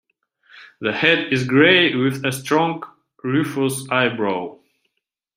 The 0.79 0.93
head 0.93 1.31
is 1.31 1.43
grey 1.45 1.93
with 1.93 2.25
a 2.25 2.31
strong 2.31 2.81
rufous 3.23 3.87
eyebrow. 3.91 4.57